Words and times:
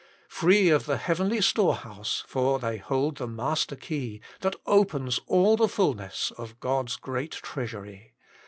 Free 0.29 0.69
of 0.69 0.87
the 0.87 0.97
heavenly 0.97 1.41
storehouse 1.41 2.23
I 2.25 2.27
For 2.27 2.57
they 2.57 2.77
hold 2.77 3.17
the 3.17 3.27
master 3.27 3.75
key 3.75 4.19
That 4.39 4.55
opens 4.65 5.19
all 5.27 5.55
the 5.55 5.67
fulness 5.69 6.31
Of 6.39 6.59
God 6.59 6.89
s 6.89 6.95
great 6.95 7.33
treasury. 7.33 8.15